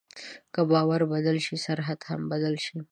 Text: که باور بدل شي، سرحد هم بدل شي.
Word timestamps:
که 0.53 0.61
باور 0.71 1.01
بدل 1.13 1.37
شي، 1.45 1.55
سرحد 1.65 1.99
هم 2.09 2.21
بدل 2.31 2.55
شي. 2.65 2.75